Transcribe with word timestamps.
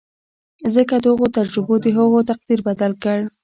ځکه 0.75 0.95
دغو 1.05 1.25
تجربو 1.37 1.75
د 1.83 1.85
هغه 1.97 2.19
تقدير 2.29 2.59
بدل 2.67 2.91
کړ. 3.03 3.19